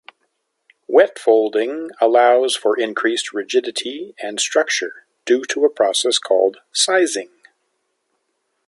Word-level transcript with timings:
Wet-folding 0.87 1.91
allows 2.01 2.55
for 2.55 2.75
increased 2.75 3.33
rigidity 3.33 4.15
and 4.19 4.39
structure 4.39 5.05
due 5.25 5.43
to 5.43 5.63
a 5.63 5.69
process 5.69 6.17
called 6.17 6.57
"sizing". 6.73 7.29